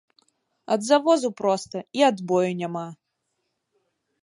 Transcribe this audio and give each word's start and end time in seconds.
Ад 0.75 0.79
завозу 0.87 1.29
проста 1.41 1.77
і 2.01 2.05
адбою 2.09 2.51
няма. 2.65 2.87